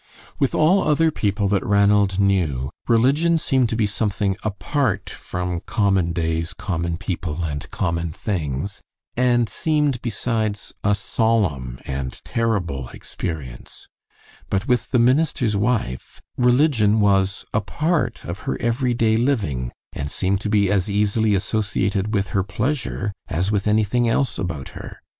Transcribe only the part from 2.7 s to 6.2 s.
religion seemed to be something apart from common